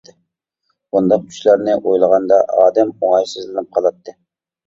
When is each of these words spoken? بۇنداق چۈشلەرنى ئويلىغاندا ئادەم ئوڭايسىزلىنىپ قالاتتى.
بۇنداق 0.95 1.27
چۈشلەرنى 1.33 1.75
ئويلىغاندا 1.75 2.39
ئادەم 2.63 2.93
ئوڭايسىزلىنىپ 2.97 3.69
قالاتتى. 3.79 4.17